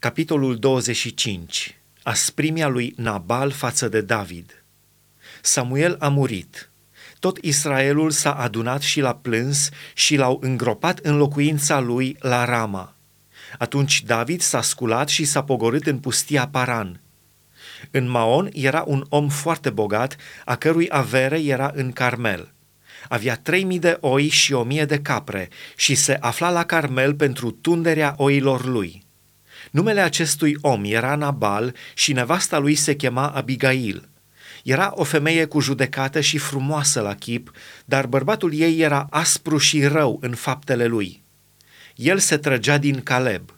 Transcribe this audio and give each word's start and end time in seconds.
Capitolul 0.00 0.56
25. 0.56 1.78
Asprimia 2.02 2.68
lui 2.68 2.92
Nabal 2.96 3.50
față 3.50 3.88
de 3.88 4.00
David. 4.00 4.64
Samuel 5.42 5.96
a 5.98 6.08
murit. 6.08 6.70
Tot 7.18 7.38
Israelul 7.38 8.10
s-a 8.10 8.32
adunat 8.32 8.80
și 8.80 9.00
l-a 9.00 9.14
plâns 9.14 9.68
și 9.94 10.16
l-au 10.16 10.38
îngropat 10.42 10.98
în 10.98 11.16
locuința 11.16 11.80
lui 11.80 12.16
la 12.20 12.44
Rama. 12.44 12.94
Atunci 13.58 14.02
David 14.02 14.40
s-a 14.40 14.62
sculat 14.62 15.08
și 15.08 15.24
s-a 15.24 15.42
pogorât 15.42 15.86
în 15.86 15.98
pustia 15.98 16.48
Paran. 16.48 17.00
În 17.90 18.08
Maon 18.08 18.48
era 18.52 18.84
un 18.86 19.06
om 19.08 19.28
foarte 19.28 19.70
bogat, 19.70 20.16
a 20.44 20.56
cărui 20.56 20.86
avere 20.90 21.42
era 21.42 21.70
în 21.74 21.92
Carmel. 21.92 22.52
Avea 23.08 23.36
trei 23.36 23.64
mii 23.64 23.78
de 23.78 23.98
oi 24.00 24.28
și 24.28 24.52
o 24.52 24.62
mie 24.62 24.84
de 24.84 25.00
capre 25.00 25.48
și 25.76 25.94
se 25.94 26.16
afla 26.20 26.50
la 26.50 26.64
Carmel 26.64 27.14
pentru 27.14 27.50
tunderea 27.50 28.14
oilor 28.16 28.64
lui. 28.64 29.08
Numele 29.70 30.00
acestui 30.00 30.56
om 30.60 30.84
era 30.84 31.14
Nabal 31.14 31.74
și 31.94 32.12
nevasta 32.12 32.58
lui 32.58 32.74
se 32.74 32.96
chema 32.96 33.28
Abigail. 33.28 34.08
Era 34.64 34.92
o 34.94 35.04
femeie 35.04 35.44
cu 35.44 35.60
judecată 35.60 36.20
și 36.20 36.38
frumoasă 36.38 37.00
la 37.00 37.14
chip, 37.14 37.52
dar 37.84 38.06
bărbatul 38.06 38.54
ei 38.54 38.80
era 38.80 39.06
aspru 39.10 39.58
și 39.58 39.86
rău 39.86 40.18
în 40.20 40.34
faptele 40.34 40.86
lui. 40.86 41.22
El 41.94 42.18
se 42.18 42.36
trăgea 42.36 42.78
din 42.78 43.02
Caleb. 43.02 43.54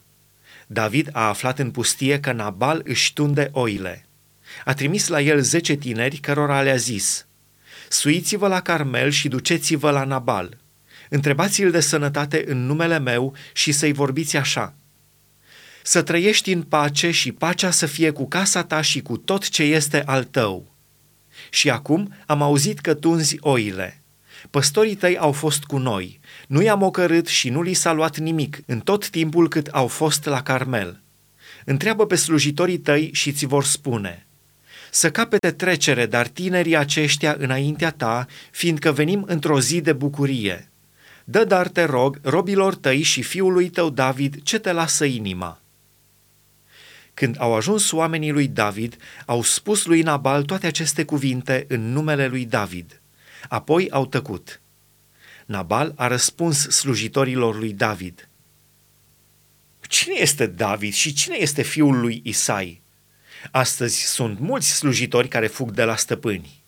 David 0.66 1.09
a 1.12 1.29
aflat 1.29 1.59
în 1.59 1.71
pustie 1.71 2.21
că 2.21 2.33
Nabal 2.33 2.80
își 2.85 3.13
tunde 3.13 3.49
oile. 3.52 4.07
A 4.65 4.74
trimis 4.74 5.09
la 5.09 5.21
el 5.21 5.41
zece 5.41 5.74
tineri 5.74 6.16
cărora 6.16 6.63
le-a 6.63 6.77
zis, 6.77 7.27
Suiți-vă 7.88 8.49
la 8.49 8.60
Carmel 8.60 9.10
și 9.10 9.29
duceți-vă 9.29 9.91
la 9.91 10.05
Nabal. 10.05 10.57
Întrebați-l 11.09 11.71
de 11.71 11.80
sănătate 11.80 12.45
în 12.47 12.66
numele 12.66 12.99
meu 12.99 13.35
și 13.52 13.73
să-i 13.73 13.93
vorbiți 13.93 14.37
așa– 14.37 14.74
să 15.83 16.03
trăiești 16.03 16.53
în 16.53 16.63
pace 16.63 17.11
și 17.11 17.33
pacea 17.33 17.71
să 17.71 17.87
fie 17.87 18.11
cu 18.11 18.29
casa 18.29 18.65
ta 18.65 18.81
și 18.81 19.01
cu 19.01 19.17
tot 19.17 19.49
ce 19.49 19.63
este 19.63 20.02
al 20.05 20.24
tău. 20.24 20.74
Și 21.51 21.71
acum 21.71 22.15
am 22.27 22.43
auzit 22.43 22.79
că 22.79 22.95
tunzi 22.95 23.37
oile. 23.41 24.02
Păstorii 24.51 24.95
tăi 24.95 25.19
au 25.19 25.33
fost 25.33 25.65
cu 25.65 25.79
noi. 25.79 26.21
Nu 26.47 26.63
i-am 26.63 26.83
ocărât 26.83 27.27
și 27.27 27.49
nu 27.49 27.63
li 27.63 27.73
s-a 27.73 27.93
luat 27.93 28.19
nimic 28.19 28.59
în 28.66 28.80
tot 28.80 29.09
timpul 29.09 29.49
cât 29.49 29.66
au 29.66 29.87
fost 29.87 30.24
la 30.24 30.43
Carmel. 30.43 31.01
Întreabă 31.65 32.07
pe 32.07 32.15
slujitorii 32.15 32.79
tăi 32.79 33.11
și 33.13 33.33
ți 33.33 33.46
vor 33.46 33.65
spune. 33.65 34.27
Să 34.91 35.11
capete 35.11 35.51
trecere, 35.51 36.07
dar 36.07 36.27
tinerii 36.27 36.77
aceștia 36.77 37.37
înaintea 37.39 37.91
ta, 37.91 38.27
fiindcă 38.51 38.93
venim 38.93 39.24
într-o 39.27 39.61
zi 39.61 39.80
de 39.80 39.93
bucurie. 39.93 40.71
Dă 41.24 41.45
dar, 41.45 41.69
te 41.69 41.85
rog, 41.85 42.19
robilor 42.23 42.74
tăi 42.74 43.02
și 43.02 43.23
fiului 43.23 43.69
tău 43.69 43.91
David 43.91 44.43
ce 44.43 44.59
te 44.59 44.73
lasă 44.73 45.05
inima. 45.05 45.62
Când 47.23 47.37
au 47.38 47.54
ajuns 47.54 47.92
oamenii 47.92 48.30
lui 48.30 48.48
David, 48.48 48.96
au 49.26 49.42
spus 49.42 49.84
lui 49.84 50.02
Nabal 50.02 50.42
toate 50.42 50.66
aceste 50.66 51.04
cuvinte 51.04 51.65
în 51.68 51.92
numele 51.92 52.26
lui 52.26 52.45
David. 52.45 53.02
Apoi 53.48 53.90
au 53.90 54.06
tăcut. 54.06 54.60
Nabal 55.46 55.93
a 55.96 56.06
răspuns 56.06 56.68
slujitorilor 56.68 57.59
lui 57.59 57.73
David. 57.73 58.28
Cine 59.80 60.15
este 60.18 60.46
David 60.46 60.93
și 60.93 61.12
cine 61.12 61.37
este 61.38 61.62
fiul 61.62 62.00
lui 62.00 62.20
Isai? 62.24 62.82
Astăzi 63.50 64.00
sunt 64.00 64.38
mulți 64.38 64.76
slujitori 64.76 65.28
care 65.28 65.47
fug 65.47 65.70
de 65.70 65.84
la 65.84 65.97
stăpâni. 65.97 66.65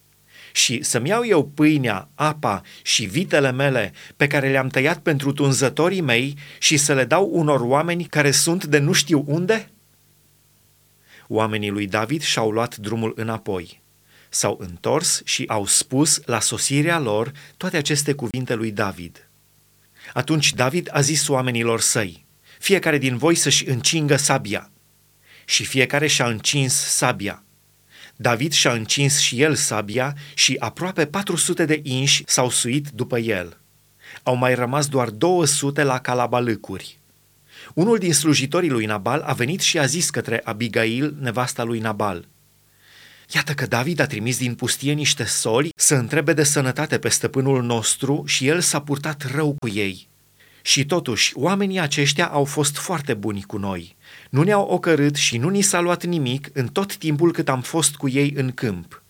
Și 0.53 0.83
să-mi 0.83 1.09
iau 1.09 1.27
eu 1.27 1.45
pâinea, 1.49 2.09
apa 2.15 2.63
și 2.83 3.05
vitele 3.05 3.53
mele 3.53 3.93
pe 4.17 4.27
care 4.27 4.51
le-am 4.51 4.69
tăiat 4.69 4.99
pentru 4.99 5.33
tunzătorii 5.33 6.01
mei 6.01 6.39
și 6.59 6.77
să 6.77 6.95
le 6.95 7.05
dau 7.05 7.29
unor 7.33 7.61
oameni 7.61 8.05
care 8.05 8.31
sunt 8.31 8.65
de 8.65 8.79
nu 8.79 8.93
știu 8.93 9.25
unde?' 9.27 9.69
Oamenii 11.29 11.71
lui 11.71 11.87
David 11.87 12.23
și-au 12.23 12.51
luat 12.51 12.77
drumul 12.77 13.13
înapoi. 13.17 13.83
S-au 14.29 14.59
întors 14.61 15.23
și 15.25 15.45
au 15.47 15.67
spus 15.67 16.21
la 16.25 16.41
sosirea 16.41 16.99
lor 16.99 17.33
toate 17.57 17.77
aceste 17.77 18.13
cuvinte 18.13 18.55
lui 18.55 18.71
David. 18.71 19.29
Atunci 20.13 20.53
David 20.53 20.89
a 20.93 21.01
zis 21.01 21.29
oamenilor 21.29 21.81
săi, 21.81 22.27
fiecare 22.59 22.99
din 22.99 23.17
voi 23.17 23.35
să-și 23.35 23.69
încingă 23.69 24.17
sabia. 24.17 24.71
Și 25.45 25.65
fiecare 25.65 26.07
și-a 26.07 26.27
încins 26.27 26.75
sabia. 26.75 27.45
David 28.17 28.53
și-a 28.53 28.73
încins 28.73 29.19
și 29.19 29.43
el 29.43 29.55
sabia 29.55 30.15
și 30.35 30.57
aproape 30.59 31.07
400 31.07 31.65
de 31.65 31.81
inși 31.83 32.23
s-au 32.27 32.51
suit 32.51 32.89
după 32.89 33.19
el. 33.19 33.61
Au 34.23 34.35
mai 34.35 34.55
rămas 34.55 34.87
doar 34.87 35.11
200 35.11 35.83
la 35.83 36.01
calabalâcuri. 36.01 36.99
Unul 37.75 37.99
din 37.99 38.13
slujitorii 38.13 38.71
lui 38.71 38.85
Nabal 38.85 39.21
a 39.21 39.33
venit 39.33 39.61
și 39.61 39.79
a 39.79 39.85
zis 39.85 40.11
către 40.11 40.41
Abigail, 40.45 41.17
nevasta 41.21 41.63
lui 41.63 41.79
Nabal, 41.79 42.29
Iată 43.35 43.53
că 43.53 43.67
David 43.67 44.01
a 44.01 44.07
trimis 44.07 44.39
din 44.39 44.55
pustie 44.55 44.93
niște 44.93 45.25
soli 45.25 45.73
să 45.77 45.95
întrebe 45.95 46.33
de 46.33 46.43
sănătate 46.43 46.99
pe 46.99 47.09
stăpânul 47.09 47.63
nostru 47.63 48.23
și 48.27 48.47
el 48.47 48.61
s-a 48.61 48.81
purtat 48.81 49.31
rău 49.35 49.57
cu 49.59 49.69
ei. 49.69 50.09
Și 50.63 50.85
totuși, 50.85 51.33
oamenii 51.37 51.81
aceștia 51.81 52.27
au 52.27 52.45
fost 52.45 52.77
foarte 52.77 53.15
buni 53.15 53.43
cu 53.43 53.57
noi. 53.57 53.97
Nu 54.31 54.43
ne-au 54.43 54.67
ocărât 54.67 55.15
și 55.15 55.39
nu 55.39 55.49
ni 55.49 55.61
s-a 55.61 55.81
luat 55.81 56.05
nimic 56.05 56.51
în 56.53 56.67
tot 56.67 56.97
timpul 56.97 57.33
cât 57.33 57.49
am 57.49 57.61
fost 57.63 57.95
cu 57.95 58.09
ei 58.09 58.33
în 58.37 58.51
câmp. 58.51 59.03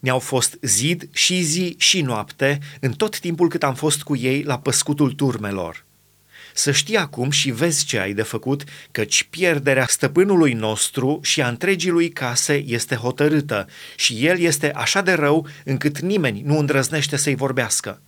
Ne-au 0.00 0.18
fost 0.18 0.58
zid 0.62 1.08
și 1.12 1.40
zi 1.40 1.74
și 1.78 2.00
noapte 2.00 2.58
în 2.80 2.92
tot 2.92 3.18
timpul 3.18 3.48
cât 3.48 3.62
am 3.62 3.74
fost 3.74 4.02
cu 4.02 4.16
ei 4.16 4.42
la 4.42 4.58
păscutul 4.58 5.12
turmelor. 5.12 5.84
Să 6.54 6.70
știi 6.70 6.96
acum 6.96 7.30
și 7.30 7.50
vezi 7.50 7.84
ce 7.84 7.98
ai 7.98 8.12
de 8.12 8.22
făcut, 8.22 8.64
căci 8.90 9.22
pierderea 9.30 9.86
stăpânului 9.86 10.52
nostru 10.52 11.20
și 11.22 11.42
a 11.42 11.48
întregii 11.48 11.90
lui 11.90 12.08
case 12.08 12.64
este 12.66 12.94
hotărâtă 12.94 13.68
și 13.96 14.26
el 14.26 14.38
este 14.38 14.72
așa 14.72 15.00
de 15.00 15.12
rău 15.12 15.46
încât 15.64 15.98
nimeni 15.98 16.42
nu 16.44 16.58
îndrăznește 16.58 17.16
să-i 17.16 17.34
vorbească. 17.34 18.00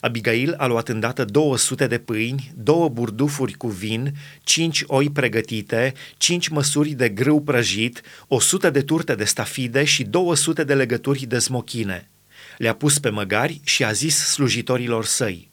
Abigail 0.00 0.54
a 0.56 0.66
luat 0.66 0.88
îndată 0.88 1.24
200 1.24 1.86
de 1.86 1.98
pâini, 1.98 2.52
două 2.56 2.88
burdufuri 2.88 3.52
cu 3.52 3.68
vin, 3.68 4.12
cinci 4.42 4.82
oi 4.86 5.10
pregătite, 5.10 5.94
cinci 6.16 6.48
măsuri 6.48 6.90
de 6.90 7.08
grâu 7.08 7.42
prăjit, 7.42 8.00
100 8.28 8.70
de 8.70 8.82
turte 8.82 9.14
de 9.14 9.24
stafide 9.24 9.84
și 9.84 10.04
200 10.04 10.64
de 10.64 10.74
legături 10.74 11.26
de 11.26 11.38
smochine. 11.38 12.10
Le-a 12.58 12.74
pus 12.74 12.98
pe 12.98 13.08
măgari 13.08 13.60
și 13.64 13.84
a 13.84 13.92
zis 13.92 14.16
slujitorilor 14.16 15.04
săi– 15.04 15.50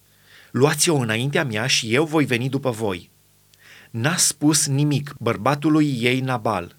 luați-o 0.51 0.95
înaintea 0.95 1.43
mea 1.43 1.67
și 1.67 1.93
eu 1.93 2.05
voi 2.05 2.25
veni 2.25 2.49
după 2.49 2.69
voi. 2.69 3.09
N-a 3.91 4.15
spus 4.15 4.67
nimic 4.67 5.15
bărbatului 5.19 5.97
ei 6.01 6.19
Nabal. 6.19 6.77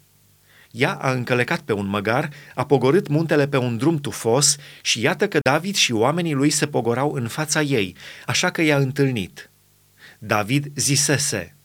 Ea 0.71 0.91
a 0.91 1.11
încălecat 1.11 1.59
pe 1.59 1.73
un 1.73 1.85
măgar, 1.85 2.29
a 2.55 2.65
pogorât 2.65 3.07
muntele 3.07 3.47
pe 3.47 3.57
un 3.57 3.77
drum 3.77 3.97
tufos 3.97 4.55
și 4.81 5.01
iată 5.01 5.27
că 5.27 5.39
David 5.41 5.75
și 5.75 5.91
oamenii 5.91 6.33
lui 6.33 6.49
se 6.49 6.67
pogorau 6.67 7.13
în 7.13 7.27
fața 7.27 7.61
ei, 7.61 7.95
așa 8.25 8.49
că 8.49 8.61
i-a 8.61 8.77
întâlnit. 8.77 9.49
David 10.19 10.71
zisese, 10.75 11.55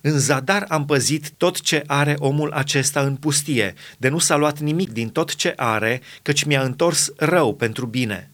în 0.00 0.18
zadar 0.18 0.64
am 0.68 0.84
păzit 0.84 1.30
tot 1.30 1.60
ce 1.60 1.82
are 1.86 2.16
omul 2.18 2.52
acesta 2.52 3.00
în 3.00 3.16
pustie, 3.16 3.74
de 3.98 4.08
nu 4.08 4.18
s-a 4.18 4.36
luat 4.36 4.58
nimic 4.60 4.92
din 4.92 5.08
tot 5.08 5.34
ce 5.34 5.52
are, 5.56 6.00
căci 6.22 6.44
mi-a 6.44 6.62
întors 6.62 7.12
rău 7.16 7.54
pentru 7.54 7.86
bine. 7.86 8.30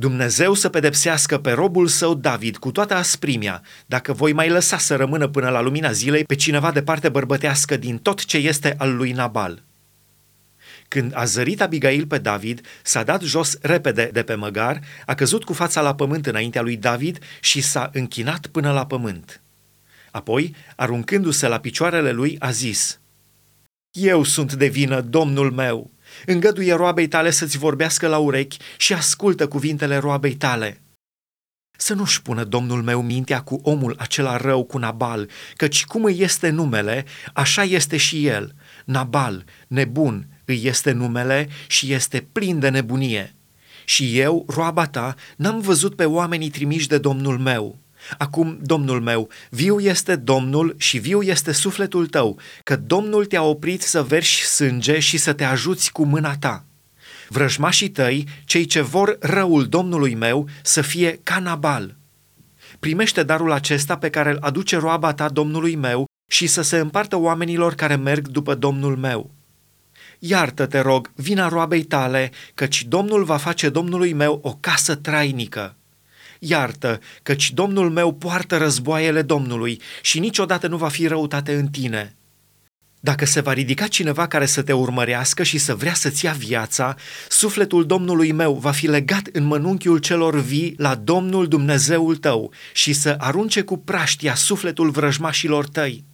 Dumnezeu 0.00 0.54
să 0.54 0.68
pedepsească 0.68 1.38
pe 1.38 1.50
robul 1.50 1.86
său 1.86 2.14
David 2.14 2.56
cu 2.56 2.70
toată 2.70 2.94
asprimea, 2.94 3.62
dacă 3.86 4.12
voi 4.12 4.32
mai 4.32 4.48
lăsa 4.48 4.78
să 4.78 4.96
rămână 4.96 5.28
până 5.28 5.48
la 5.48 5.60
lumina 5.60 5.92
zilei 5.92 6.24
pe 6.24 6.34
cineva 6.34 6.72
de 6.72 6.82
parte 6.82 7.08
bărbătească 7.08 7.76
din 7.76 7.98
tot 7.98 8.24
ce 8.24 8.36
este 8.36 8.74
al 8.78 8.96
lui 8.96 9.12
Nabal. 9.12 9.62
Când 10.88 11.12
a 11.14 11.24
zărit 11.24 11.60
Abigail 11.60 12.06
pe 12.06 12.18
David, 12.18 12.60
s-a 12.82 13.02
dat 13.02 13.22
jos 13.22 13.58
repede 13.60 14.10
de 14.12 14.22
pe 14.22 14.34
măgar, 14.34 14.80
a 15.06 15.14
căzut 15.14 15.44
cu 15.44 15.52
fața 15.52 15.80
la 15.80 15.94
pământ 15.94 16.26
înaintea 16.26 16.62
lui 16.62 16.76
David 16.76 17.18
și 17.40 17.60
s-a 17.60 17.90
închinat 17.92 18.46
până 18.46 18.72
la 18.72 18.86
pământ. 18.86 19.40
Apoi, 20.10 20.54
aruncându-se 20.76 21.48
la 21.48 21.58
picioarele 21.58 22.10
lui, 22.10 22.36
a 22.38 22.50
zis, 22.50 23.00
Eu 23.90 24.22
sunt 24.22 24.52
de 24.52 24.66
vină, 24.66 25.00
domnul 25.00 25.50
meu!' 25.50 25.90
Îngăduie 26.26 26.74
roabei 26.74 27.08
tale 27.08 27.30
să-ți 27.30 27.58
vorbească 27.58 28.06
la 28.06 28.18
urechi 28.18 28.56
și 28.76 28.92
ascultă 28.92 29.48
cuvintele 29.48 29.96
roabei 29.96 30.34
tale. 30.34 30.80
Să 31.80 31.94
nu-și 31.94 32.22
pună 32.22 32.44
Domnul 32.44 32.82
meu 32.82 33.02
mintea 33.02 33.40
cu 33.42 33.60
omul 33.62 33.94
acela 33.98 34.36
rău 34.36 34.64
cu 34.64 34.78
Nabal, 34.78 35.28
căci 35.56 35.84
cum 35.84 36.04
îi 36.04 36.20
este 36.20 36.48
numele, 36.48 37.04
așa 37.32 37.62
este 37.62 37.96
și 37.96 38.26
el. 38.26 38.54
Nabal, 38.84 39.44
nebun, 39.66 40.26
îi 40.44 40.60
este 40.64 40.92
numele 40.92 41.48
și 41.66 41.92
este 41.92 42.26
plin 42.32 42.58
de 42.58 42.68
nebunie. 42.68 43.34
Și 43.84 44.18
eu, 44.18 44.44
roaba 44.48 44.86
ta, 44.86 45.14
n-am 45.36 45.60
văzut 45.60 45.96
pe 45.96 46.04
oamenii 46.04 46.50
trimiși 46.50 46.88
de 46.88 46.98
Domnul 46.98 47.38
meu. 47.38 47.78
Acum, 48.18 48.58
Domnul 48.62 49.00
meu, 49.00 49.28
viu 49.50 49.80
este 49.80 50.16
Domnul 50.16 50.74
și 50.78 50.98
viu 50.98 51.22
este 51.22 51.52
sufletul 51.52 52.06
tău, 52.06 52.38
că 52.64 52.76
Domnul 52.76 53.24
te-a 53.24 53.42
oprit 53.42 53.82
să 53.82 54.02
verși 54.02 54.44
sânge 54.44 54.98
și 54.98 55.16
să 55.16 55.32
te 55.32 55.44
ajuți 55.44 55.92
cu 55.92 56.04
mâna 56.04 56.36
ta. 56.36 56.64
Vrăjmașii 57.28 57.88
tăi, 57.88 58.28
cei 58.44 58.64
ce 58.64 58.80
vor 58.80 59.16
răul 59.20 59.66
Domnului 59.66 60.14
meu, 60.14 60.48
să 60.62 60.80
fie 60.80 61.20
ca 61.22 61.38
Nabal. 61.38 61.96
Primește 62.78 63.22
darul 63.22 63.52
acesta 63.52 63.96
pe 63.98 64.10
care 64.10 64.30
îl 64.30 64.38
aduce 64.40 64.76
roaba 64.76 65.14
ta 65.14 65.28
Domnului 65.28 65.76
meu 65.76 66.06
și 66.30 66.46
să 66.46 66.62
se 66.62 66.78
împartă 66.78 67.16
oamenilor 67.16 67.74
care 67.74 67.96
merg 67.96 68.28
după 68.28 68.54
Domnul 68.54 68.96
meu. 68.96 69.30
Iartă, 70.18 70.66
te 70.66 70.80
rog, 70.80 71.10
vina 71.14 71.48
roabei 71.48 71.82
tale, 71.82 72.30
căci 72.54 72.84
Domnul 72.84 73.24
va 73.24 73.36
face 73.36 73.68
Domnului 73.68 74.12
meu 74.12 74.40
o 74.42 74.56
casă 74.60 74.94
trainică. 74.94 75.77
Iartă, 76.38 77.00
căci 77.22 77.52
Domnul 77.52 77.90
meu 77.90 78.14
poartă 78.14 78.56
războaiele 78.56 79.22
Domnului 79.22 79.80
și 80.02 80.18
niciodată 80.18 80.66
nu 80.66 80.76
va 80.76 80.88
fi 80.88 81.06
răutate 81.06 81.54
în 81.54 81.66
tine. 81.66 82.12
Dacă 83.00 83.24
se 83.24 83.40
va 83.40 83.52
ridica 83.52 83.86
cineva 83.86 84.26
care 84.26 84.46
să 84.46 84.62
te 84.62 84.72
urmărească 84.72 85.42
și 85.42 85.58
să 85.58 85.74
vrea 85.74 85.94
să-ți 85.94 86.24
ia 86.24 86.32
viața, 86.32 86.96
sufletul 87.28 87.86
Domnului 87.86 88.32
meu 88.32 88.54
va 88.54 88.70
fi 88.70 88.86
legat 88.86 89.28
în 89.32 89.44
mănunchiul 89.44 89.98
celor 89.98 90.40
vii 90.40 90.74
la 90.76 90.94
Domnul 90.94 91.48
Dumnezeul 91.48 92.16
tău 92.16 92.52
și 92.72 92.92
să 92.92 93.16
arunce 93.18 93.62
cu 93.62 93.76
praștia 93.76 94.34
sufletul 94.34 94.90
vrăjmașilor 94.90 95.68
tăi. 95.68 96.04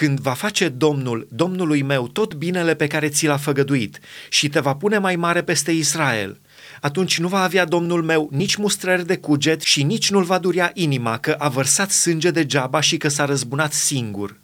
Când 0.00 0.20
va 0.20 0.32
face 0.32 0.68
Domnul, 0.68 1.26
Domnului 1.30 1.82
meu, 1.82 2.08
tot 2.08 2.34
binele 2.34 2.74
pe 2.74 2.86
care 2.86 3.08
ți 3.08 3.26
l-a 3.26 3.36
făgăduit 3.36 4.00
și 4.28 4.48
te 4.48 4.60
va 4.60 4.74
pune 4.74 4.98
mai 4.98 5.16
mare 5.16 5.42
peste 5.42 5.70
Israel, 5.70 6.40
atunci 6.80 7.18
nu 7.18 7.28
va 7.28 7.42
avea 7.42 7.64
Domnul 7.64 8.02
meu 8.02 8.28
nici 8.32 8.56
mustrări 8.56 9.06
de 9.06 9.16
cuget 9.16 9.60
și 9.60 9.82
nici 9.82 10.10
nu-l 10.10 10.24
va 10.24 10.38
durea 10.38 10.70
inima 10.74 11.18
că 11.18 11.32
a 11.38 11.48
vărsat 11.48 11.90
sânge 11.90 12.30
degeaba 12.30 12.80
și 12.80 12.96
că 12.96 13.08
s-a 13.08 13.24
răzbunat 13.24 13.72
singur. 13.72 14.40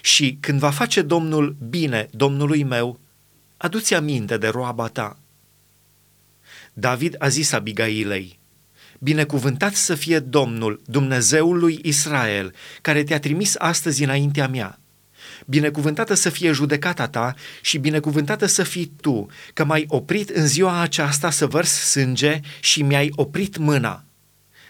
Și 0.00 0.38
când 0.40 0.58
va 0.58 0.70
face 0.70 1.02
Domnul 1.02 1.56
bine 1.68 2.08
Domnului 2.10 2.62
meu, 2.62 3.00
adu-ți 3.56 3.94
aminte 3.94 4.36
de 4.36 4.48
roaba 4.48 4.86
ta. 4.86 5.18
David 6.72 7.14
a 7.18 7.28
zis 7.28 7.52
Abigailei, 7.52 8.38
Binecuvântat 8.98 9.74
să 9.74 9.94
fie 9.94 10.18
Domnul, 10.18 10.82
Dumnezeul 10.84 11.58
lui 11.58 11.78
Israel, 11.82 12.54
care 12.80 13.02
te-a 13.02 13.18
trimis 13.18 13.54
astăzi 13.58 14.02
înaintea 14.02 14.48
mea. 14.48 14.80
Binecuvântată 15.46 16.14
să 16.14 16.30
fie 16.30 16.52
judecata 16.52 17.08
ta 17.08 17.34
și 17.60 17.78
binecuvântată 17.78 18.46
să 18.46 18.62
fii 18.62 18.92
tu, 19.00 19.26
că 19.54 19.64
m-ai 19.64 19.84
oprit 19.88 20.28
în 20.28 20.46
ziua 20.46 20.80
aceasta 20.80 21.30
să 21.30 21.46
vărs 21.46 21.70
sânge 21.70 22.40
și 22.60 22.82
mi-ai 22.82 23.12
oprit 23.14 23.56
mâna. 23.56 24.04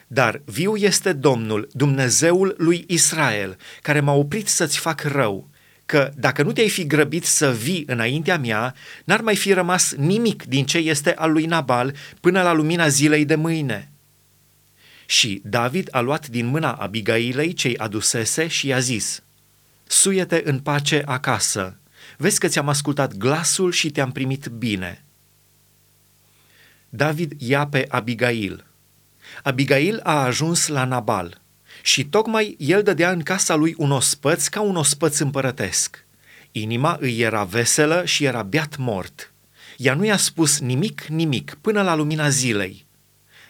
Dar 0.06 0.43
viu 0.44 0.76
este 0.76 1.12
Domnul, 1.12 1.69
Dumnezeul 1.72 2.55
lui 2.58 2.84
Israel, 2.87 3.56
care 3.82 4.00
m-a 4.00 4.12
oprit 4.12 4.49
să-ți 4.49 4.79
fac 4.79 5.02
rău, 5.02 5.50
că 5.87 6.11
dacă 6.17 6.43
nu 6.43 6.52
te-ai 6.52 6.69
fi 6.69 6.87
grăbit 6.87 7.25
să 7.25 7.52
vii 7.52 7.84
înaintea 7.87 8.38
mea, 8.38 8.75
n-ar 9.05 9.20
mai 9.20 9.37
fi 9.37 9.52
rămas 9.52 9.94
nimic 9.94 10.44
din 10.44 10.67
ce 10.67 10.79
este 10.79 11.14
al 11.14 11.32
lui 11.32 11.44
Nabal 11.44 11.94
până 12.20 12.43
la 12.43 12.52
lumina 12.52 12.88
zilei 12.88 13.25
de 13.25 13.34
mâine. 13.34 13.90
Și 15.06 15.41
David 15.44 15.88
a 15.91 16.00
luat 16.00 16.29
din 16.29 16.47
mâna 16.47 16.73
Abigailei 16.73 17.53
cei 17.53 17.76
adusese 17.76 18.47
și 18.47 18.67
i-a 18.67 18.79
zis, 18.79 19.23
Suiete 19.87 20.43
în 20.44 20.58
pace 20.58 21.03
acasă, 21.06 21.76
vezi 22.17 22.38
că 22.38 22.49
ți-am 22.49 22.69
ascultat 22.69 23.17
glasul 23.17 23.73
și 23.73 23.91
te-am 23.91 24.12
primit 24.12 24.47
bine. 24.47 25.05
David 26.88 27.32
ia 27.38 27.67
pe 27.67 27.87
Abigail. 27.88 28.64
Abigail 29.43 30.00
a 30.03 30.23
ajuns 30.23 30.67
la 30.67 30.85
Nabal 30.85 31.41
și 31.82 32.05
tocmai 32.05 32.56
el 32.58 32.82
dădea 32.82 33.11
în 33.11 33.23
casa 33.23 33.55
lui 33.55 33.75
un 33.76 33.91
ospăț 33.91 34.47
ca 34.47 34.61
un 34.61 34.76
ospăț 34.76 35.19
împărătesc. 35.19 36.05
Inima 36.53 36.97
îi 37.00 37.20
era 37.20 37.44
veselă 37.44 38.05
și 38.05 38.25
era 38.25 38.43
beat 38.43 38.76
mort. 38.76 39.32
Ea 39.76 39.94
nu 39.94 40.05
i-a 40.05 40.17
spus 40.17 40.58
nimic, 40.58 41.05
nimic, 41.05 41.58
până 41.61 41.82
la 41.82 41.94
lumina 41.94 42.29
zilei. 42.29 42.85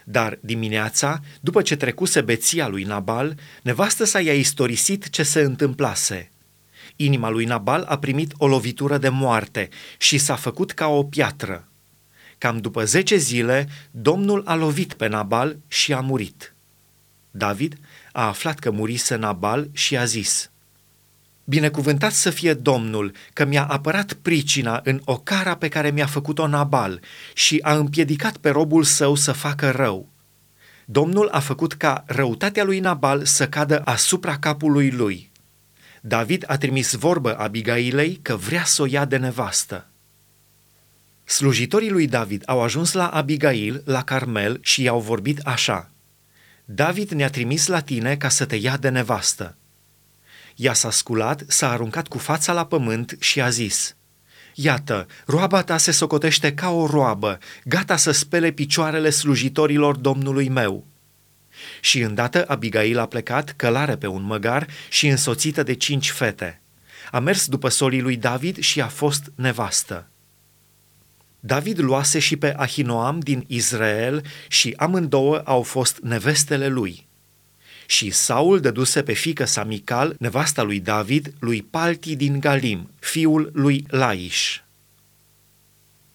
Dar 0.08 0.38
dimineața, 0.40 1.20
după 1.40 1.62
ce 1.62 1.76
trecuse 1.76 2.20
beția 2.20 2.68
lui 2.68 2.82
Nabal, 2.82 3.34
nevastă 3.62 4.04
sa 4.04 4.20
i-a 4.20 4.34
istorisit 4.34 5.08
ce 5.08 5.22
se 5.22 5.40
întâmplase. 5.40 6.30
Inima 6.96 7.28
lui 7.28 7.44
Nabal 7.44 7.82
a 7.82 7.98
primit 7.98 8.32
o 8.36 8.46
lovitură 8.46 8.98
de 8.98 9.08
moarte 9.08 9.68
și 9.98 10.18
s-a 10.18 10.34
făcut 10.34 10.72
ca 10.72 10.86
o 10.86 11.04
piatră. 11.04 11.68
Cam 12.38 12.58
după 12.58 12.84
zece 12.84 13.16
zile, 13.16 13.68
Domnul 13.90 14.42
a 14.44 14.54
lovit 14.54 14.92
pe 14.92 15.06
Nabal 15.06 15.56
și 15.68 15.92
a 15.92 16.00
murit. 16.00 16.54
David 17.30 17.78
a 18.12 18.26
aflat 18.26 18.58
că 18.58 18.70
murise 18.70 19.14
Nabal 19.14 19.68
și 19.72 19.96
a 19.96 20.04
zis, 20.04 20.50
Binecuvântat 21.48 22.12
să 22.12 22.30
fie 22.30 22.54
Domnul 22.54 23.12
că 23.32 23.44
mi-a 23.44 23.64
apărat 23.64 24.12
pricina 24.12 24.80
în 24.84 25.00
ocara 25.04 25.56
pe 25.56 25.68
care 25.68 25.90
mi-a 25.90 26.06
făcut-o 26.06 26.46
Nabal 26.46 27.00
și 27.34 27.58
a 27.62 27.74
împiedicat 27.74 28.36
pe 28.36 28.50
robul 28.50 28.82
său 28.82 29.14
să 29.14 29.32
facă 29.32 29.70
rău. 29.70 30.08
Domnul 30.84 31.28
a 31.28 31.38
făcut 31.38 31.72
ca 31.72 32.04
răutatea 32.06 32.64
lui 32.64 32.80
Nabal 32.80 33.24
să 33.24 33.48
cadă 33.48 33.82
asupra 33.84 34.38
capului 34.38 34.90
lui. 34.90 35.30
David 36.00 36.44
a 36.46 36.56
trimis 36.56 36.92
vorbă 36.92 37.38
Abigailei 37.38 38.18
că 38.22 38.36
vrea 38.36 38.64
să 38.64 38.82
o 38.82 38.86
ia 38.86 39.04
de 39.04 39.16
nevastă. 39.16 39.86
Slujitorii 41.24 41.90
lui 41.90 42.06
David 42.06 42.42
au 42.46 42.62
ajuns 42.62 42.92
la 42.92 43.08
Abigail, 43.08 43.82
la 43.84 44.02
Carmel, 44.02 44.58
și 44.62 44.82
i-au 44.82 45.00
vorbit 45.00 45.38
așa. 45.38 45.90
David 46.64 47.10
ne-a 47.10 47.30
trimis 47.30 47.66
la 47.66 47.80
tine 47.80 48.16
ca 48.16 48.28
să 48.28 48.44
te 48.44 48.56
ia 48.56 48.76
de 48.76 48.88
nevastă. 48.88 49.56
Ea 50.56 50.72
s-a 50.72 50.90
sculat, 50.90 51.44
s-a 51.46 51.70
aruncat 51.70 52.08
cu 52.08 52.18
fața 52.18 52.52
la 52.52 52.66
pământ 52.66 53.16
și 53.18 53.40
a 53.40 53.48
zis, 53.48 53.96
Iată, 54.54 55.06
roaba 55.26 55.62
ta 55.62 55.76
se 55.76 55.90
socotește 55.90 56.54
ca 56.54 56.70
o 56.70 56.86
roabă, 56.86 57.38
gata 57.64 57.96
să 57.96 58.10
spele 58.10 58.50
picioarele 58.50 59.10
slujitorilor 59.10 59.96
domnului 59.96 60.48
meu. 60.48 60.86
Și 61.80 62.00
îndată 62.00 62.44
Abigail 62.48 62.98
a 62.98 63.06
plecat 63.06 63.54
călare 63.56 63.96
pe 63.96 64.06
un 64.06 64.22
măgar 64.22 64.66
și 64.88 65.06
însoțită 65.06 65.62
de 65.62 65.74
cinci 65.74 66.10
fete. 66.10 66.60
A 67.10 67.18
mers 67.18 67.46
după 67.46 67.68
solii 67.68 68.00
lui 68.00 68.16
David 68.16 68.58
și 68.58 68.80
a 68.80 68.88
fost 68.88 69.32
nevastă. 69.34 70.08
David 71.40 71.78
luase 71.78 72.18
și 72.18 72.36
pe 72.36 72.54
Ahinoam 72.56 73.18
din 73.18 73.44
Israel 73.46 74.22
și 74.48 74.74
amândouă 74.76 75.42
au 75.44 75.62
fost 75.62 75.98
nevestele 76.02 76.68
lui. 76.68 77.06
Și 77.86 78.10
Saul 78.10 78.60
dăduse 78.60 79.02
pe 79.02 79.12
fică 79.12 79.44
sa 79.44 79.64
Mical, 79.64 80.14
nevasta 80.18 80.62
lui 80.62 80.80
David, 80.80 81.32
lui 81.38 81.62
Palti 81.62 82.16
din 82.16 82.40
Galim, 82.40 82.90
fiul 82.98 83.50
lui 83.54 83.84
Laish. 83.88 84.65